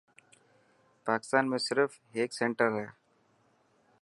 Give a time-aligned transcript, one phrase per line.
[1.09, 2.87] پاڪستان ۾ صرف هيڪ سينٽر هي.